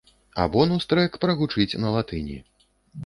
А 0.43 0.47
бонус 0.55 0.87
трэк 0.93 1.19
прагучыць 1.25 1.69
на 1.85 1.95
латыні. 1.97 2.39